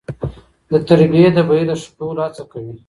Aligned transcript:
د 0.69 0.71
تربيې 0.87 1.27
د 1.33 1.37
بهیر 1.47 1.67
د 1.69 1.71
ښه 1.81 1.89
کولو 1.97 2.19
هڅه 2.25 2.43
کوي. 2.51 2.73